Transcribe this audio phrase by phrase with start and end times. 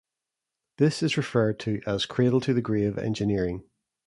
[0.77, 3.65] This is referred to as "cradle to grave" engineering.